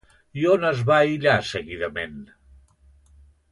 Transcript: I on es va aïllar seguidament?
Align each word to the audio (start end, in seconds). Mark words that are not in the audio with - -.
I 0.43 0.45
on 0.53 0.63
es 0.69 0.81
va 0.87 0.95
aïllar 1.01 1.35
seguidament? 1.51 2.19